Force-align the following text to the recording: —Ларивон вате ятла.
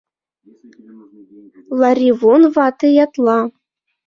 —Ларивон 1.79 2.41
вате 2.55 2.87
ятла. 3.03 3.39